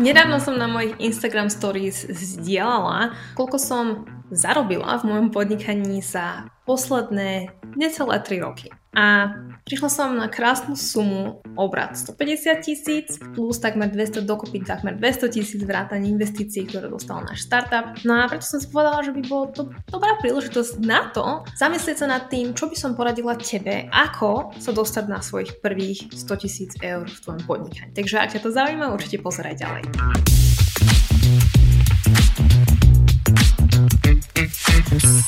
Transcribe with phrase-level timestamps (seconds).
[0.00, 3.84] Nedávno som na mojich Instagram stories zdieľala, koľko som
[4.32, 8.72] zarobila v mojom podnikaní za posledné necelé 3 roky.
[8.92, 9.32] A
[9.64, 15.60] prišla som na krásnu sumu obrad 150 tisíc plus takmer 200 dokopy takmer 200 tisíc
[15.64, 17.96] vrátanie investícií, ktoré dostal náš startup.
[18.04, 22.04] No a preto som si povedala, že by bolo to dobrá príležitosť na to zamyslieť
[22.04, 26.42] sa nad tým, čo by som poradila tebe, ako sa dostať na svojich prvých 100
[26.44, 27.96] tisíc eur v tvojom podnikaní.
[27.96, 29.88] Takže ak ťa to zaujíma, určite pozeraj ďalej.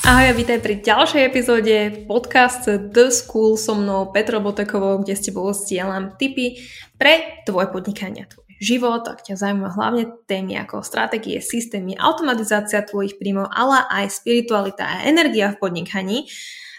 [0.05, 5.25] Ahoj a vítaj pri ďalšej epizóde podcast The School so mnou Petro Botekovou, kde s
[5.25, 6.61] tebou stielam tipy
[7.01, 13.17] pre tvoje podnikanie, tvoj život, ak ťa zaujíma hlavne témy ako stratégie, systémy, automatizácia tvojich
[13.17, 16.29] príjmov, ale aj spiritualita a energia v podnikaní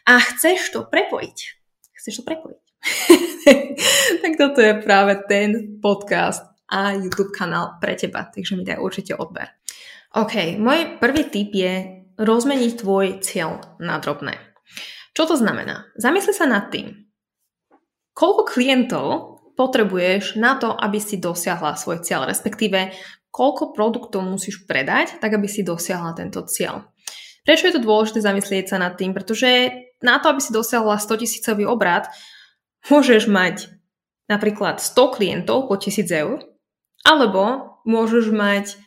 [0.05, 1.37] a chceš to prepojiť.
[1.97, 2.61] Chceš to prepojiť.
[4.21, 9.17] tak toto je práve ten podcast a YouTube kanál pre teba, takže mi daj určite
[9.17, 9.49] odber.
[10.13, 14.39] OK, môj prvý tip je rozmeniť tvoj cieľ na drobné.
[15.15, 15.87] Čo to znamená?
[15.95, 17.07] Zamysli sa nad tým,
[18.11, 19.05] koľko klientov
[19.55, 22.91] potrebuješ na to, aby si dosiahla svoj cieľ, respektíve
[23.31, 26.87] koľko produktov musíš predať, tak aby si dosiahla tento cieľ.
[27.43, 29.13] Prečo je to dôležité zamyslieť sa nad tým?
[29.13, 29.71] Pretože
[30.03, 32.09] na to, aby si dosiahla 100 tisícový obrad,
[32.89, 33.69] môžeš mať
[34.25, 36.41] napríklad 100 klientov po 1000 eur,
[37.05, 38.81] alebo môžeš mať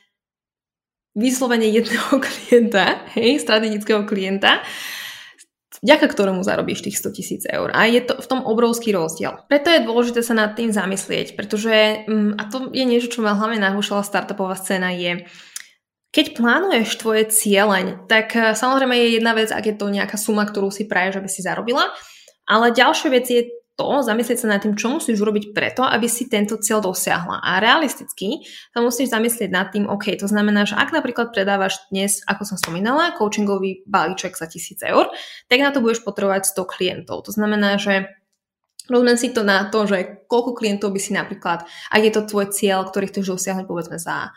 [1.18, 4.62] vyslovene jedného klienta, hej, strategického klienta,
[5.82, 7.70] vďaka ktorému zarobíš tých 100 tisíc eur.
[7.74, 9.42] A je to v tom obrovský rozdiel.
[9.46, 13.34] Preto je dôležité sa nad tým zamyslieť, pretože, mm, a to je niečo, čo ma
[13.34, 15.26] hlavne nahúšala startupová scéna, je,
[16.10, 20.46] keď plánuješ tvoje cieľeň, tak eh, samozrejme je jedna vec, ak je to nejaká suma,
[20.46, 21.90] ktorú si praješ, aby si zarobila,
[22.48, 23.42] ale ďalšia vec je
[23.78, 27.38] to, zamyslieť sa nad tým, čo musíš urobiť preto, aby si tento cieľ dosiahla.
[27.38, 28.42] A realisticky
[28.74, 32.56] sa musíš zamyslieť nad tým, OK, to znamená, že ak napríklad predávaš dnes, ako som
[32.58, 35.06] spomínala, coachingový balíček za 1000 eur,
[35.46, 37.22] tak na to budeš potrebovať 100 klientov.
[37.24, 38.10] To znamená, že
[38.88, 42.48] Rozumiem si to na to, že koľko klientov by si napríklad, ak je to tvoj
[42.48, 44.32] cieľ, ktorý chceš dosiahnuť povedzme za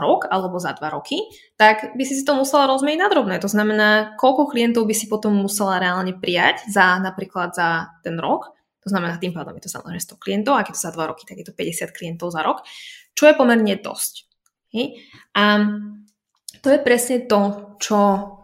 [0.00, 1.20] rok alebo za dva roky,
[1.60, 3.36] tak by si si to musela rozmeniť na drobné.
[3.44, 8.48] To znamená, koľko klientov by si potom musela reálne prijať za napríklad za ten rok
[8.82, 11.22] to znamená, tým pádom je to samozrejme 100 klientov, ak je to za 2 roky,
[11.22, 12.66] tak je to 50 klientov za rok,
[13.14, 14.26] čo je pomerne dosť.
[14.74, 14.98] Hej?
[15.38, 15.42] A
[16.62, 17.98] to je presne to, čo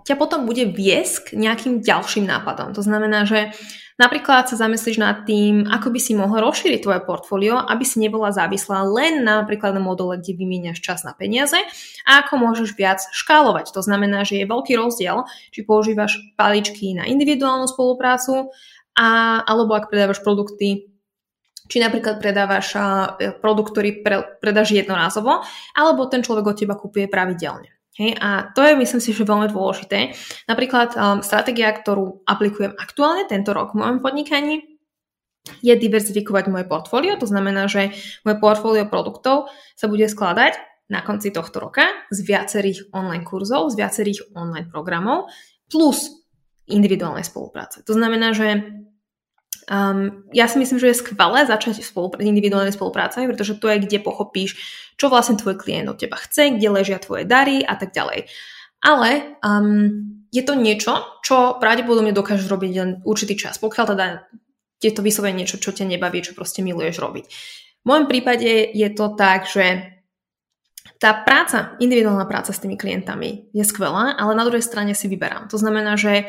[0.08, 2.72] ťa potom bude viesť k nejakým ďalším nápadom.
[2.72, 3.52] To znamená, že
[4.00, 8.32] napríklad sa zamyslíš nad tým, ako by si mohol rozšíriť tvoje portfólio, aby si nebola
[8.32, 11.60] závislá len na napríklad na module, kde vymieňaš čas na peniaze
[12.08, 13.74] a ako môžeš viac škálovať.
[13.76, 18.48] To znamená, že je veľký rozdiel, či používaš paličky na individuálnu spoluprácu
[18.98, 20.90] a, alebo ak predávaš produkty,
[21.68, 22.74] či napríklad predávaš
[23.38, 25.44] produkt, ktorý pre, predáš jednorázovo,
[25.76, 27.70] alebo ten človek od teba kupuje pravidelne.
[27.98, 30.14] Hej, a to je, myslím si, že veľmi dôležité.
[30.46, 34.78] Napríklad um, stratégia, ktorú aplikujem aktuálne tento rok v mojom podnikaní,
[35.66, 37.18] je diverzifikovať moje portfólio.
[37.18, 37.90] To znamená, že
[38.22, 40.60] moje portfólio produktov sa bude skladať
[40.94, 45.28] na konci tohto roka z viacerých online kurzov, z viacerých online programov,
[45.66, 46.22] plus
[46.70, 47.82] individuálnej spolupráce.
[47.82, 48.62] To znamená, že
[49.68, 54.00] Um, ja si myslím, že je skvelé začať spolupr- individuálne spoluprácami, pretože to je, kde
[54.00, 54.56] pochopíš,
[54.96, 58.32] čo vlastne tvoj klient od teba chce, kde ležia tvoje dary a tak ďalej.
[58.80, 64.06] Ale um, je to niečo, čo pravdepodobne dokážeš robiť len určitý čas, pokiaľ teda
[64.80, 67.24] je to vyslovene niečo, čo ťa nebaví, čo proste miluješ robiť.
[67.82, 69.98] V môjom prípade je to tak, že
[70.98, 75.46] tá práca, individuálna práca s tými klientami je skvelá, ale na druhej strane si vyberám.
[75.52, 76.26] To znamená, že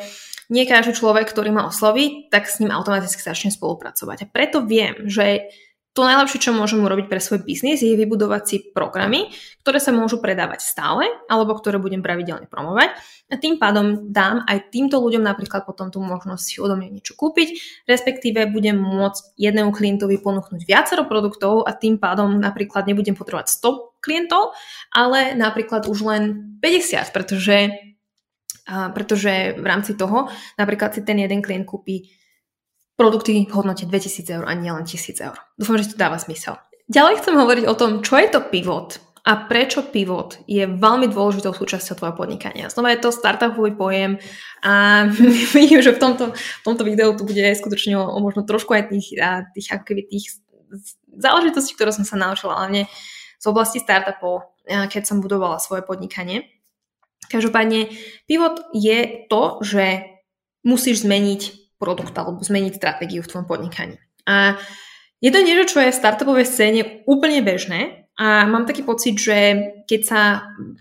[0.49, 4.25] nie každý človek, ktorý ma osloví, tak s ním automaticky začne spolupracovať.
[4.25, 5.49] A preto viem, že
[5.97, 9.33] to najlepšie, čo môžem urobiť pre svoj biznis, je vybudovať si programy,
[9.65, 12.93] ktoré sa môžu predávať stále, alebo ktoré budem pravidelne promovať.
[13.27, 17.17] A tým pádom dám aj týmto ľuďom napríklad potom tú možnosť si odo mňa niečo
[17.17, 23.49] kúpiť, respektíve budem môcť jednému klientovi ponúknuť viacero produktov a tým pádom napríklad nebudem potrebovať
[23.59, 24.55] 100 klientov,
[24.93, 26.23] ale napríklad už len
[26.61, 27.88] 50, pretože
[28.69, 30.29] a pretože v rámci toho
[30.61, 32.13] napríklad si ten jeden klient kúpi
[32.93, 35.37] produkty v hodnote 2000 eur a nie len 1000 eur.
[35.57, 36.61] Dúfam, že to dáva zmysel.
[36.89, 41.53] Ďalej chcem hovoriť o tom, čo je to pivot a prečo pivot je veľmi dôležitou
[41.53, 42.71] súčasťou tvojho podnikania.
[42.71, 44.17] Znova je to startupový pojem
[44.65, 45.05] a
[45.55, 48.93] vidím, že v tomto, v tomto videu tu bude skutočne o, o možno trošku aj
[48.93, 50.25] tých, a, tých, akoby tých
[51.13, 52.85] záležitostí, ktoré som sa naučila, hlavne
[53.39, 56.58] z oblasti startupov, keď som budovala svoje podnikanie.
[57.27, 57.91] Každopádne
[58.29, 60.07] pivot je to, že
[60.63, 63.99] musíš zmeniť produkt alebo zmeniť stratégiu v tvojom podnikaní.
[64.27, 64.59] A
[65.19, 69.37] je to niečo, čo je v startupovej scéne úplne bežné A mám taký pocit, že
[69.87, 70.21] keď sa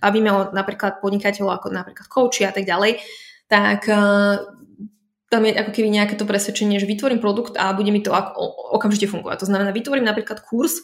[0.02, 2.98] bavíme o napríklad podnikateľov ako napríklad coachi a tak ďalej,
[3.46, 4.42] tak uh,
[5.30, 8.42] tam je ako keby nejaké to presvedčenie, že vytvorím produkt a bude mi to ako,
[8.74, 9.46] okamžite fungovať.
[9.46, 10.82] To znamená, vytvorím napríklad kurz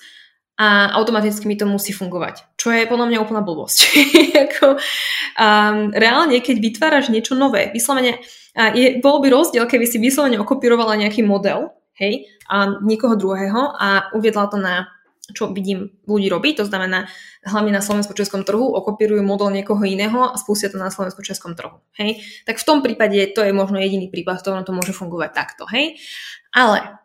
[0.55, 2.55] a automaticky mi to musí fungovať.
[2.55, 3.79] Čo je podľa mňa úplná blbosť.
[4.47, 8.23] ako, um, reálne, keď vytváraš niečo nové, vyslovene,
[8.55, 13.75] uh, je, bolo by rozdiel, keby si vyslovene okopírovala nejaký model, hej, a niekoho druhého
[13.75, 14.91] a uviedla to na
[15.33, 17.09] čo vidím ľudí robiť, to znamená
[17.49, 21.81] hlavne na slovensko-českom trhu, okopírujú model niekoho iného a spustia to na slovensko-českom trhu.
[21.97, 22.21] Hej?
[22.45, 25.65] Tak v tom prípade to je možno jediný prípad, v ktorom to môže fungovať takto.
[25.65, 25.97] Hej?
[26.53, 27.01] Ale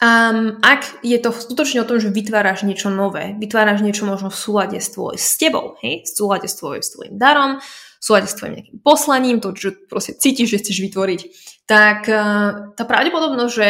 [0.00, 4.40] um, ak je to skutočne o tom, že vytváraš niečo nové, vytváraš niečo možno v
[4.40, 6.02] súlade s, tvoj, s tebou, hej?
[6.04, 9.76] v súlade s, tvoj, s tvojim darom, v súlade s tvojim nejakým poslaním, to, čo
[9.86, 11.20] proste cítiš, že chceš vytvoriť,
[11.68, 13.68] tak uh, tá pravdepodobnosť, že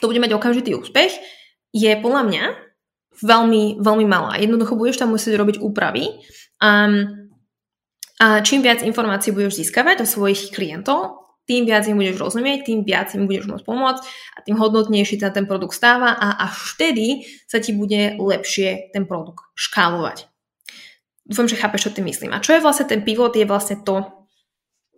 [0.00, 1.14] to bude mať okamžitý úspech,
[1.72, 2.44] je podľa mňa
[3.22, 4.36] veľmi, veľmi malá.
[4.36, 6.10] Jednoducho budeš tam musieť robiť úpravy.
[6.58, 7.30] Um,
[8.22, 12.86] a čím viac informácií budeš získavať o svojich klientov, tým viac im budeš rozumieť, tým
[12.86, 14.02] viac im budeš môcť pomôcť
[14.36, 19.04] a tým hodnotnejší sa ten produkt stáva a až vtedy sa ti bude lepšie ten
[19.04, 20.30] produkt škálovať.
[21.26, 22.34] Dúfam, že chápeš, čo tým myslím.
[22.34, 24.06] A čo je vlastne ten pivot, je vlastne to,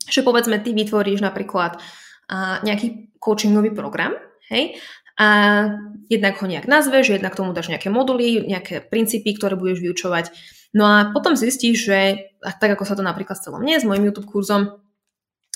[0.04, 4.16] že povedzme ty vytvoríš napríklad uh, nejaký coachingový program,
[4.52, 4.76] hej,
[5.14, 5.26] a
[6.10, 10.34] jednak ho nejak nazveš, jednak tomu dáš nejaké moduly, nejaké princípy, ktoré budeš vyučovať.
[10.74, 11.98] No a potom zistíš, že
[12.42, 14.82] tak ako sa to napríklad stalo mne s mojim YouTube kurzom,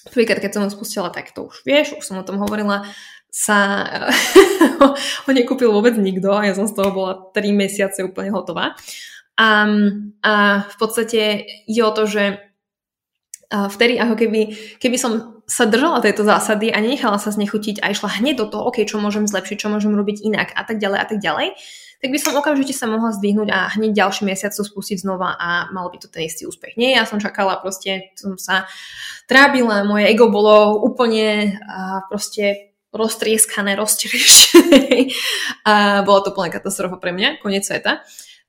[0.06, 2.86] prvýkrát, keď som ho spustila, tak to už vieš, už som o tom hovorila,
[3.28, 3.84] sa
[5.26, 8.78] ho nekúpil vôbec nikto a ja som z toho bola 3 mesiace úplne hotová.
[9.38, 9.68] A,
[10.24, 10.32] a
[10.66, 12.42] v podstate je o to, že
[13.48, 14.40] vtedy ako keby,
[14.76, 18.68] keby som sa držala tejto zásady a nenechala sa znechutiť a išla hneď do toho,
[18.68, 21.56] OK, čo môžem zlepšiť, čo môžem robiť inak a tak ďalej a tak ďalej,
[21.98, 25.66] tak by som okamžite sa mohla zdvihnúť a hneď ďalší mesiac to spustiť znova a
[25.74, 26.78] mal by to ten istý úspech.
[26.78, 28.70] Nie, ja som čakala, proste som sa
[29.26, 35.12] trábila, moje ego bolo úplne a proste roztrieskané, roztrieštené
[35.66, 38.06] a bola to plná katastrofa pre mňa, koniec sveta.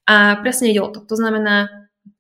[0.09, 1.01] A presne ide to.
[1.05, 1.69] To znamená,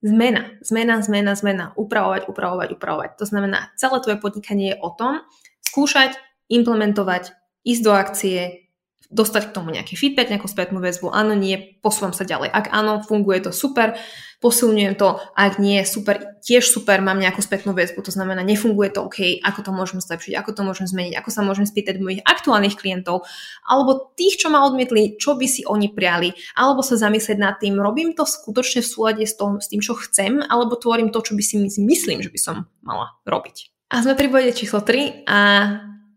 [0.01, 3.09] zmena, zmena, zmena, zmena, upravovať, upravovať, upravovať.
[3.17, 5.25] To znamená, celé tvoje podnikanie je o tom
[5.65, 6.17] skúšať,
[6.49, 7.33] implementovať,
[7.65, 8.68] ísť do akcie,
[9.09, 12.53] dostať k tomu nejaký feedback, nejakú spätnú väzbu, áno, nie, posúvam sa ďalej.
[12.53, 13.97] Ak áno, funguje to super,
[14.37, 19.09] posilňujem to, ak nie, super, tiež super, mám nejakú spätnú väzbu, to znamená, nefunguje to
[19.09, 22.77] OK, ako to môžem zlepšiť, ako to môžem zmeniť, ako sa môžem spýtať mojich aktuálnych
[22.77, 23.25] klientov,
[23.65, 27.81] alebo tých, čo ma odmietli, čo by si oni priali, alebo sa zamyslieť nad tým,
[27.81, 31.33] robím to skutočne v súlade s, tom, s tým, čo chcem, alebo tvorím to, čo
[31.33, 32.55] by si myslím, že by som
[32.85, 33.73] mala robiť.
[33.89, 35.39] A sme pri bode číslo 3 a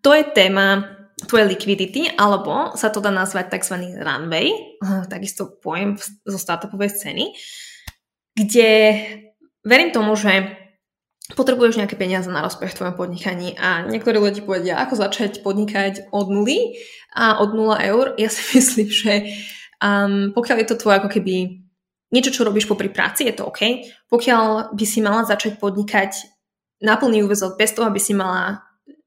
[0.05, 3.99] to je téma tvoje liquidity, alebo sa to dá nazvať tzv.
[4.01, 4.51] runway,
[5.13, 7.25] takisto pojem zo startupovej scény,
[8.33, 8.71] kde
[9.63, 10.63] verím tomu, že
[11.33, 16.13] potrebuješ nejaké peniaze na rozbeh v tvojom podnikaní a niektorí ľudia povedia, ako začať podnikať
[16.13, 16.77] od nuly
[17.15, 18.05] a od 0 eur.
[18.19, 19.13] Ja si myslím, že
[19.81, 21.63] um, pokiaľ je to tvoje ako keby
[22.13, 23.89] niečo, čo robíš popri práci, je to OK.
[24.13, 26.29] Pokiaľ by si mala začať podnikať
[26.85, 28.61] na plný úvezok bez toho, aby si mala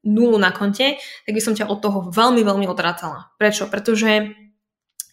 [0.06, 3.34] nulu na konte, tak by som ťa od toho veľmi, veľmi odrácala.
[3.42, 3.68] Prečo?
[3.68, 4.32] Pretože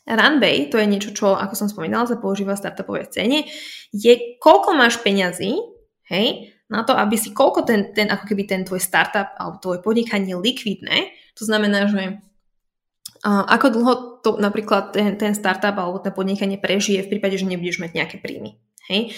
[0.04, 3.46] Runway, to je niečo, čo, ako som spomínala, sa používa v startupovej scéne,
[3.94, 5.54] je koľko máš peňazí,
[6.10, 9.78] hej, na to, aby si koľko ten, ten, ako keby ten tvoj startup alebo tvoje
[9.84, 12.18] podnikanie likvidné, to znamená, že
[13.22, 13.94] uh, ako dlho
[14.24, 18.16] to napríklad ten, ten startup alebo ten podnikanie prežije v prípade, že nebudeš mať nejaké
[18.18, 18.58] príjmy.
[18.90, 19.14] Hej.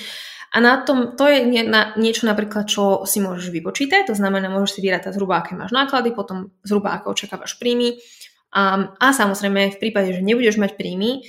[0.55, 4.47] A na tom, to je nie, na, niečo napríklad, čo si môžeš vypočítať, to znamená,
[4.47, 7.99] môžeš si vyrátať zhruba, aké máš náklady, potom zhruba, ako očakávaš príjmy.
[8.55, 11.27] A, a samozrejme, v prípade, že nebudeš mať príjmy,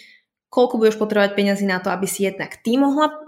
[0.53, 3.25] koľko budeš potrebovať peniazy na to, aby si jednak ty mohla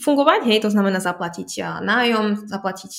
[0.00, 2.92] fungovať, hej, to znamená zaplatiť nájom, zaplatiť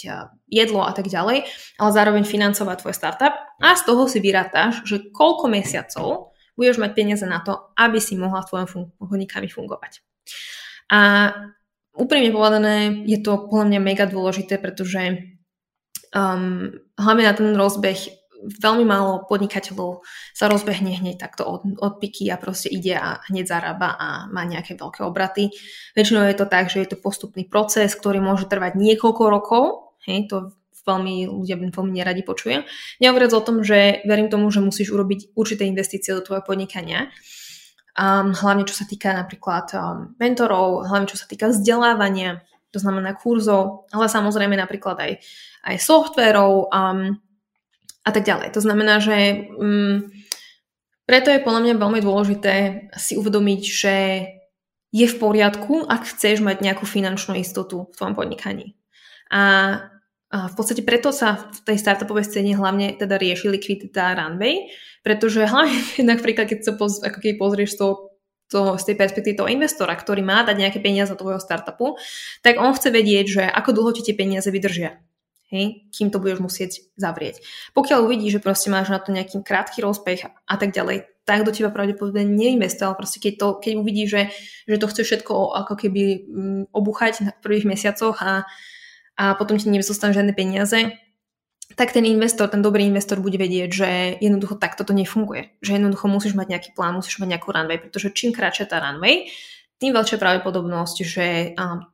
[0.47, 1.49] jedlo a tak ďalej,
[1.81, 6.91] ale zároveň financovať tvoj startup a z toho si vyrátaš, že koľko mesiacov budeš mať
[6.95, 9.99] peniaze na to, aby si mohla v tvojom fun- podnikaní fungovať.
[10.89, 10.99] A
[11.95, 15.35] úprimne povedané, je to podľa mňa mega dôležité, pretože
[16.15, 17.99] um, hlavne na ten rozbeh
[18.45, 23.49] veľmi málo podnikateľov sa rozbehne hneď takto od, od piky a proste ide a hneď
[23.49, 25.49] zarába a má nejaké veľké obraty.
[25.97, 29.63] Väčšinou je to tak, že je to postupný proces, ktorý môže trvať niekoľko rokov.
[30.05, 30.37] Hej, to
[30.85, 32.61] veľmi ľudia veľmi neradi počujem.
[33.01, 37.09] Nehovoriac o tom, že verím tomu, že musíš urobiť určité investície do tvojho podnikania
[37.95, 43.15] um, hlavne čo sa týka napríklad um, mentorov, hlavne čo sa týka vzdelávania, to znamená
[43.15, 45.11] kurzov, ale samozrejme napríklad aj,
[45.63, 47.15] aj softverov um,
[48.05, 48.51] a tak ďalej.
[48.53, 50.11] To znamená, že um,
[51.07, 52.53] preto je podľa mňa veľmi dôležité
[52.97, 53.95] si uvedomiť, že
[54.95, 58.79] je v poriadku, ak chceš mať nejakú finančnú istotu v tvojom podnikaní.
[59.27, 59.91] A,
[60.51, 64.67] v podstate preto sa v tej startupovej scéne hlavne teda rieši likvidita runway,
[65.05, 65.79] pretože hlavne
[66.11, 67.87] napríklad, keď sa poz, ako keď pozrieš to,
[68.51, 71.95] to, z tej perspektívy toho investora, ktorý má dať nejaké peniaze do tvojho startupu,
[72.43, 74.99] tak on chce vedieť, že ako dlho ti tie peniaze vydržia
[75.53, 77.39] hej, kým to budeš musieť zavrieť.
[77.77, 81.53] Pokiaľ uvidíš, že proste máš na to nejaký krátky rozpech a tak ďalej, tak do
[81.53, 84.23] teba pravdepodobne neinvestuje, ale proste keď, to, keď uvidíš, že,
[84.69, 85.33] že to chce všetko
[85.65, 88.45] ako keby mm, obuchať v prvých mesiacoch a,
[89.15, 90.95] a potom ti nezostanú žiadne peniaze,
[91.73, 93.89] tak ten investor, ten dobrý investor bude vedieť, že
[94.21, 95.57] jednoducho takto to nefunguje.
[95.65, 99.27] Že jednoducho musíš mať nejaký plán, musíš mať nejakú runway, pretože čím kratšia tá runway,
[99.75, 101.27] tým väčšia pravdepodobnosť, že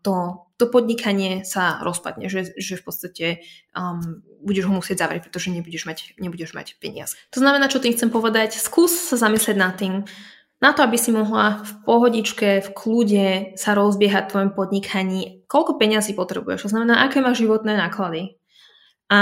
[0.06, 3.26] to, to podnikanie sa rozpadne, že, že v podstate
[3.74, 7.18] um, budeš ho musieť zavrieť, pretože nebudeš mať, nebudeš mať peniaze.
[7.34, 10.06] To znamená, čo tým chcem povedať, skús sa zamyslieť nad tým,
[10.62, 13.28] na to, aby si mohla v pohodičke, v kľude
[13.58, 18.38] sa rozbiehať v tvojom podnikaní, koľko peňazí potrebuješ, to znamená, aké máš životné náklady
[19.10, 19.20] a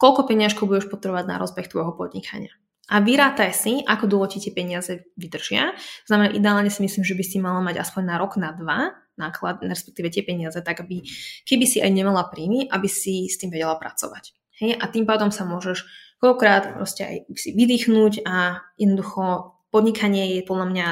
[0.00, 2.56] koľko peňažkov budeš potrebovať na rozbeh tvojho podnikania
[2.92, 5.72] a vyrátaj si, ako dlho ti tie peniaze vydržia.
[6.04, 9.64] Znamená, ideálne si myslím, že by si mala mať aspoň na rok, na dva náklad,
[9.64, 11.00] respektíve tie peniaze, tak aby,
[11.48, 14.36] keby si aj nemala príjmy, aby si s tým vedela pracovať.
[14.60, 14.76] Hej?
[14.76, 15.88] A tým pádom sa môžeš
[16.20, 20.86] koľkokrát proste aj si vydýchnuť a jednoducho podnikanie je podľa mňa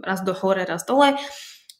[0.00, 1.14] raz do hore, raz dole.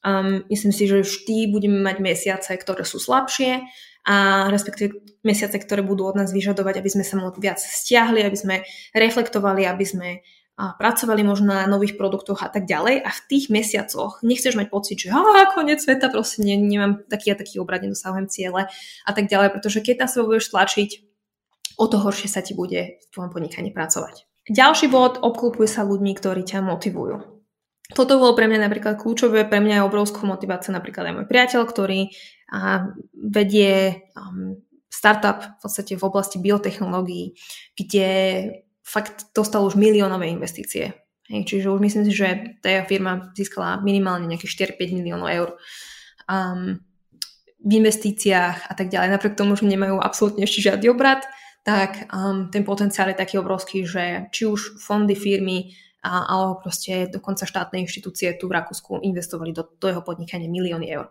[0.06, 3.64] Um, myslím si, že vždy budeme mať mesiace, ktoré sú slabšie
[4.06, 8.62] a respektíve mesiace, ktoré budú od nás vyžadovať, aby sme sa viac stiahli, aby sme
[8.94, 10.08] reflektovali, aby sme
[10.56, 14.72] a pracovali možno na nových produktoch a tak ďalej a v tých mesiacoch nechceš mať
[14.72, 18.64] pocit, že a koniec sveta, proste ne, nemám taký a taký obrad, nedosahujem ciele
[19.04, 20.90] a tak ďalej, pretože keď na seba budeš tlačiť,
[21.76, 24.24] o to horšie sa ti bude v tvojom podnikaní pracovať.
[24.46, 27.36] Ďalší bod, obklupuj sa ľuďmi, ktorí ťa motivujú.
[27.94, 31.62] Toto bolo pre mňa napríklad kľúčové, pre mňa je obrovskú motiváciu napríklad aj môj priateľ,
[31.70, 32.10] ktorý
[32.50, 34.58] a, vedie um,
[34.90, 37.38] startup v podstate v oblasti biotechnológií,
[37.78, 38.08] kde
[38.82, 40.94] fakt dostal už miliónové investície.
[41.26, 45.48] Hej, čiže už myslím si, že tá firma získala minimálne nejakých 4-5 miliónov eur
[46.30, 46.78] um,
[47.66, 49.10] v investíciách a tak ďalej.
[49.10, 51.26] Napriek tomu, že nemajú absolútne ešte žiadny obrad,
[51.66, 57.10] tak um, ten potenciál je taký obrovský, že či už fondy firmy a, alebo proste
[57.10, 61.10] dokonca štátne inštitúcie tu v Rakúsku investovali do, do jeho podnikania milióny eur.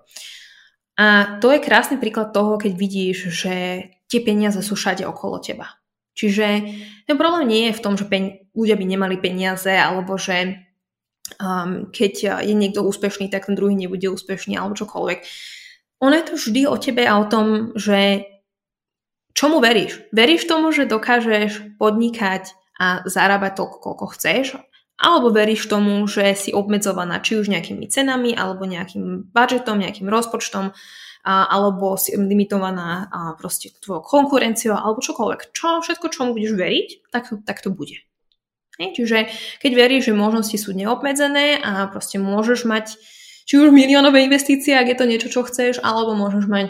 [0.96, 3.56] A to je krásny príklad toho, keď vidíš, že
[4.08, 5.76] tie peniaze sú všade okolo teba.
[6.16, 6.48] Čiže
[7.04, 10.64] ten problém nie je v tom, že pen- ľudia by nemali peniaze, alebo že
[11.44, 15.20] um, keď je niekto úspešný, tak ten druhý nebude úspešný, alebo čokoľvek.
[16.00, 18.24] Ono je to vždy o tebe a o tom, že
[19.36, 20.02] čomu veríš?
[20.16, 24.56] Veríš tomu, že dokážeš podnikať a zarábať toľko, koľko chceš?
[24.96, 30.72] alebo veríš tomu, že si obmedzovaná či už nejakými cenami, alebo nejakým budžetom, nejakým rozpočtom,
[31.26, 35.52] alebo si limitovaná proste tvojou konkurenciou, alebo čokoľvek.
[35.52, 38.08] Čo, všetko, čomu budeš veriť, tak, tak to bude.
[38.80, 39.18] Hej, čiže
[39.60, 42.96] keď veríš, že možnosti sú neobmedzené a proste môžeš mať
[43.48, 46.68] či už miliónové investície, ak je to niečo, čo chceš, alebo môžeš mať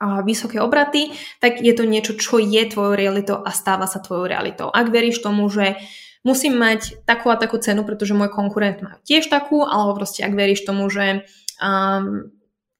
[0.00, 4.68] vysoké obraty, tak je to niečo, čo je tvojou realitou a stáva sa tvojou realitou.
[4.68, 5.80] Ak veríš tomu, že
[6.20, 10.36] musím mať takú a takú cenu, pretože môj konkurent má tiež takú, alebo proste ak
[10.36, 11.24] veríš tomu, že
[11.62, 12.28] um,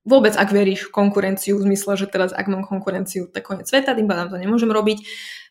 [0.07, 4.07] vôbec ak veríš konkurenciu, v zmysle, že teraz ak mám konkurenciu, tak koniec sveta, tým
[4.07, 4.99] pádom to nemôžem robiť,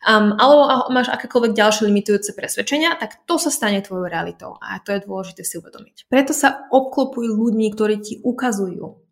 [0.06, 4.94] um, alebo máš akékoľvek ďalšie limitujúce presvedčenia, tak to sa stane tvojou realitou a to
[4.94, 6.06] je dôležité si uvedomiť.
[6.06, 9.02] Preto sa obklopuj ľuďmi, ktorí ti ukazujú,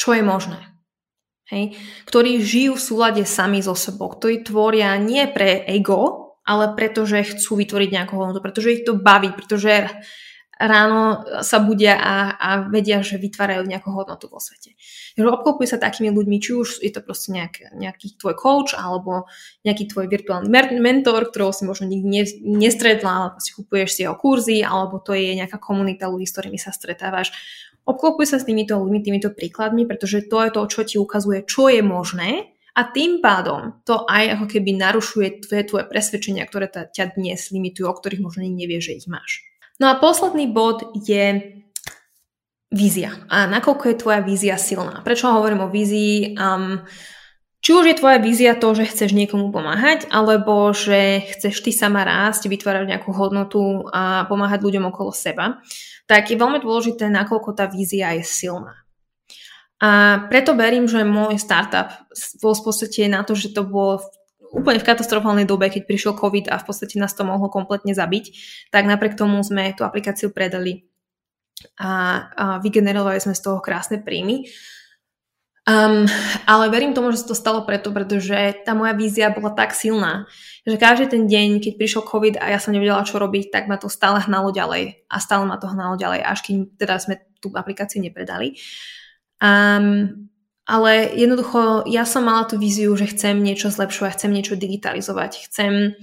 [0.00, 0.79] čo je možné.
[1.50, 1.74] Hej?
[2.06, 7.58] Ktorí žijú v súlade sami so sebou, ktorí tvoria nie pre ego, ale pretože chcú
[7.60, 9.90] vytvoriť nejakú hodnotu, pretože ich to baví, pretože
[10.60, 14.76] ráno sa budia a, a vedia, že vytvárajú nejakú hodnotu vo svete.
[15.16, 19.24] Takže obklopuj sa takými ľuďmi, či už je to proste nejak, nejaký tvoj coach alebo
[19.64, 22.24] nejaký tvoj virtuálny mentor, ktorého si možno nikdy ne,
[22.60, 26.60] nestretla, ale si kupuješ si jeho kurzy, alebo to je nejaká komunita ľudí, s ktorými
[26.60, 27.32] sa stretávaš.
[27.90, 31.66] Obklopuj sa s týmito ľuďmi, týmito príkladmi, pretože to je to, čo ti ukazuje, čo
[31.66, 37.18] je možné a tým pádom to aj ako keby narušuje tvoje, tvoje presvedčenia, ktoré ťa
[37.18, 39.42] dnes limitujú, o ktorých možno nevieš, že ich máš.
[39.82, 41.56] No a posledný bod je
[42.70, 43.18] vízia.
[43.26, 45.02] A nakoľko je tvoja vízia silná?
[45.02, 46.38] Prečo hovorím o vízii?
[46.38, 46.86] Um,
[47.60, 52.06] či už je tvoja vízia to, že chceš niekomu pomáhať, alebo že chceš ty sama
[52.06, 55.60] rásť, vytvárať nejakú hodnotu a pomáhať ľuďom okolo seba,
[56.10, 58.82] tak je veľmi dôležité, nakoľko tá vízia je silná.
[59.78, 61.94] A preto verím, že môj startup
[62.42, 64.02] bol v podstate na to, že to bolo
[64.50, 68.34] úplne v katastrofálnej dobe, keď prišiel COVID a v podstate nás to mohlo kompletne zabiť,
[68.74, 70.90] tak napriek tomu sme tú aplikáciu predali
[71.78, 74.50] a, a vygenerovali sme z toho krásne príjmy.
[75.68, 76.08] Um,
[76.48, 80.24] ale verím tomu, že sa to stalo preto, pretože tá moja vízia bola tak silná,
[80.64, 83.76] že každý ten deň, keď prišiel COVID a ja som nevedela, čo robiť, tak ma
[83.76, 87.52] to stále hnalo ďalej a stále ma to hnalo ďalej, až kým teda sme tú
[87.52, 88.56] aplikáciu nepredali.
[89.40, 90.30] Um,
[90.64, 95.98] ale jednoducho ja som mala tú víziu, že chcem niečo zlepšovať, chcem niečo digitalizovať, chcem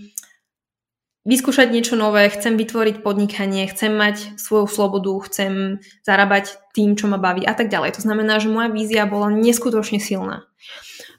[1.28, 7.20] vyskúšať niečo nové, chcem vytvoriť podnikanie, chcem mať svoju slobodu, chcem zarábať tým, čo ma
[7.20, 8.00] baví a tak ďalej.
[8.00, 10.48] To znamená, že moja vízia bola neskutočne silná.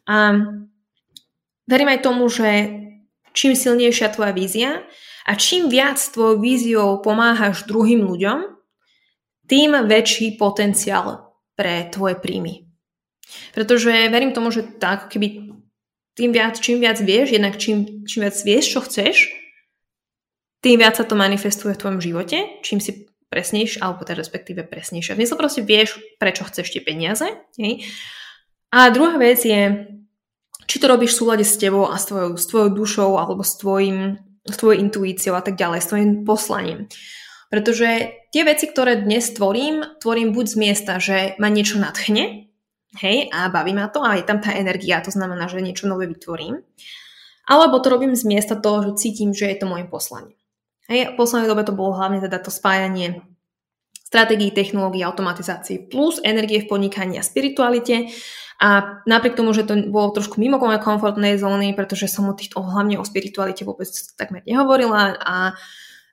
[0.09, 0.33] A
[1.69, 2.73] verím aj tomu, že
[3.37, 4.81] čím silnejšia tvoja vízia
[5.29, 8.57] a čím viac tvojou víziou pomáhaš druhým ľuďom,
[9.45, 12.65] tým väčší potenciál pre tvoje príjmy.
[13.53, 15.53] Pretože verím tomu, že tak, keby
[16.17, 19.38] tým viac, čím viac vieš, jednak čím, čím viac vieš, čo chceš,
[20.59, 25.15] tým viac sa to manifestuje v tvojom živote, čím si presnejš, alebo teda respektíve presnejšie.
[25.15, 27.29] V proste vieš, prečo chceš tie peniaze.
[27.61, 27.85] Hej?
[28.73, 29.87] A druhá vec je,
[30.65, 33.57] či to robíš v súlade s tebou a s tvojou, s tvojou dušou, alebo s,
[33.61, 36.89] tvojim, s tvojou intuíciou a tak ďalej, s tvojim poslaním.
[37.49, 42.49] Pretože tie veci, ktoré dnes tvorím, tvorím buď z miesta, že ma niečo nadchne,
[42.97, 46.09] hej, a baví ma to a je tam tá energia, to znamená, že niečo nové
[46.09, 46.61] vytvorím.
[47.49, 50.38] Alebo to robím z miesta toho, že cítim, že je to môj poslanie.
[50.89, 53.21] Hej, v poslednej dobe to bolo hlavne teda to spájanie
[54.09, 58.09] stratégií, technológií, automatizácií plus energie v podnikaní a spiritualite.
[58.59, 62.65] A napriek tomu, že to bolo trošku mimo mojej komfortnej zóny, pretože som o týchto,
[62.65, 65.55] hlavne o spiritualite vôbec takmer nehovorila a,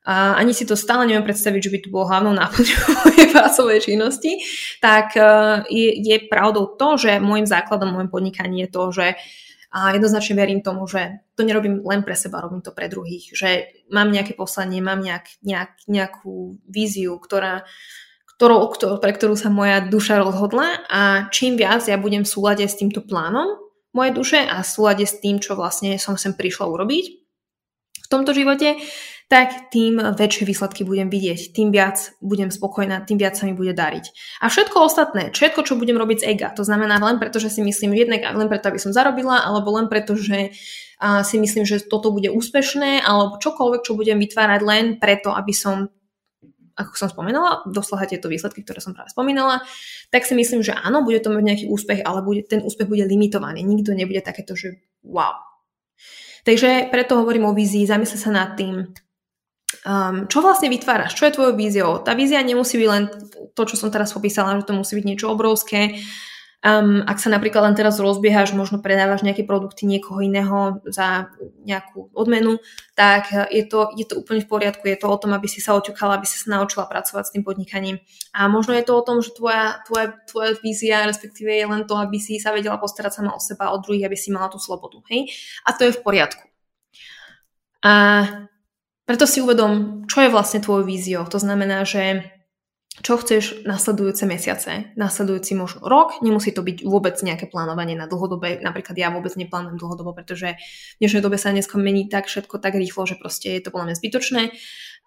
[0.05, 3.79] a ani si to stále neviem predstaviť, že by to bolo hlavnou náplňou mojej pracovej
[3.81, 4.43] činnosti,
[4.77, 9.07] tak uh, je, je pravdou to, že môjim základom môjim podnikaní je to, že
[9.75, 13.35] a jednoznačne verím tomu, že to nerobím len pre seba, robím to pre druhých.
[13.35, 13.49] Že
[13.91, 17.67] mám nejaké poslanie, mám nejak, nejak, nejakú víziu, ktorá,
[18.39, 18.71] ktorou,
[19.03, 23.03] pre ktorú sa moja duša rozhodla a čím viac ja budem v súlade s týmto
[23.03, 23.59] plánom
[23.91, 27.05] mojej duše a v súlade s tým, čo vlastne som sem prišla urobiť
[28.05, 28.79] v tomto živote,
[29.25, 33.73] tak tým väčšie výsledky budem vidieť, tým viac budem spokojná, tým viac sa mi bude
[33.73, 34.05] dariť.
[34.45, 37.65] A všetko ostatné, všetko, čo budem robiť z ega, to znamená len preto, že si
[37.65, 40.53] myslím jednak len preto, aby som zarobila, alebo len preto, že
[41.25, 45.89] si myslím, že toto bude úspešné, alebo čokoľvek, čo budem vytvárať len preto, aby som
[46.75, 49.63] ako som spomínala, doslahať tieto výsledky, ktoré som práve spomínala,
[50.11, 53.07] tak si myslím, že áno, bude to mať nejaký úspech, ale bude, ten úspech bude
[53.07, 53.63] limitovaný.
[53.63, 55.39] Nikto nebude takéto, že wow.
[56.43, 58.91] Takže preto hovorím o vízii, zamysle sa nad tým,
[59.85, 61.91] um, čo vlastne vytváraš, čo je tvojou víziou.
[62.01, 63.03] Tá vízia nemusí byť len
[63.53, 65.99] to, čo som teraz popísala, že to musí byť niečo obrovské.
[66.65, 71.29] Um, ak sa napríklad len teraz rozbiehaš, možno predávaš nejaké produkty niekoho iného za
[71.61, 72.57] nejakú odmenu,
[72.97, 74.81] tak je to, je to úplne v poriadku.
[74.89, 77.45] Je to o tom, aby si sa oťukala, aby si sa naučila pracovať s tým
[77.45, 78.01] podnikaním.
[78.33, 82.01] A možno je to o tom, že tvoja, tvoja, tvoja vízia, respektíve je len to,
[82.01, 85.05] aby si sa vedela postarať sama o seba, o druhých, aby si mala tú slobodu.
[85.13, 85.29] Hej?
[85.69, 86.49] A to je v poriadku.
[87.85, 87.93] A
[89.05, 91.23] preto si uvedom, čo je vlastne tvojou víziou.
[91.29, 92.25] To znamená, že
[93.03, 98.63] čo chceš nasledujúce mesiace, nasledujúci možno rok, nemusí to byť vôbec nejaké plánovanie na dlhodobé,
[98.63, 100.55] napríklad ja vôbec neplánujem dlhodobo, pretože
[100.95, 103.91] v dnešnej dobe sa dnes mení tak všetko tak rýchlo, že proste je to podľa
[103.91, 104.43] mňa zbytočné,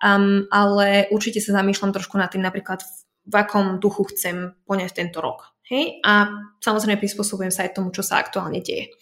[0.04, 2.84] um, ale určite sa zamýšľam trošku nad tým napríklad
[3.28, 5.56] v akom duchu chcem poňať tento rok.
[5.68, 6.00] Hej?
[6.04, 8.92] A samozrejme prispôsobujem sa aj tomu, čo sa aktuálne deje.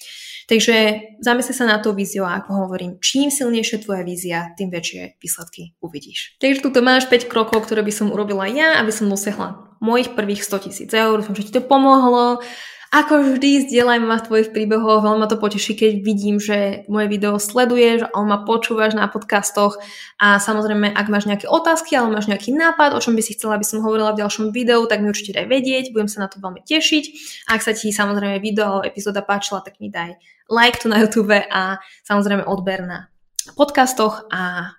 [0.46, 0.74] Takže
[1.18, 5.74] zamysli sa na tú víziu a ako hovorím, čím silnejšia tvoja vízia, tým väčšie výsledky
[5.82, 6.38] uvidíš.
[6.38, 10.46] Takže tu máš 5 krokov, ktoré by som urobila ja, aby som dosiahla mojich prvých
[10.46, 11.18] 100 tisíc eur.
[11.18, 12.46] Dúfam, že ti to pomohlo.
[12.94, 17.10] Ako vždy, zdieľaj ma v tvojich príbehoch, veľmi ma to poteší, keď vidím, že moje
[17.10, 19.74] video sleduješ, alebo ma počúvaš na podcastoch
[20.22, 23.58] a samozrejme, ak máš nejaké otázky alebo máš nejaký nápad, o čom by si chcela,
[23.58, 26.38] aby som hovorila v ďalšom videu, tak mi určite daj vedieť, budem sa na to
[26.38, 27.04] veľmi tešiť.
[27.50, 30.14] Ak sa ti samozrejme video alebo epizóda páčila, tak mi daj
[30.46, 33.10] like tu na YouTube a samozrejme odber na
[33.58, 34.70] podcastoch a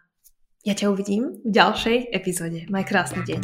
[0.63, 2.63] ja ťa uvidím v ďalšej epizóde.
[2.72, 3.43] Maj krásny deň.